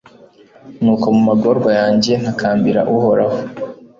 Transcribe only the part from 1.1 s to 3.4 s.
mu magorwa yanjye, ntakambira uhoraho